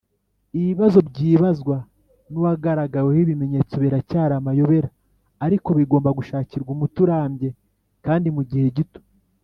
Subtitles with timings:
[0.59, 1.75] ibibazo byibazwa
[2.31, 4.89] nuwagaragaweho ibimenyetso biracyari amayobera
[5.45, 7.49] ariko bigomba gushakirwa umuti urambye
[8.05, 9.01] kandi mugihe gito.